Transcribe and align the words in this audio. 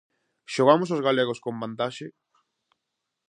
Xogamos 0.53 0.89
os 0.95 1.03
galegos 1.07 1.39
con 1.45 1.55
vantaxe? 1.63 2.07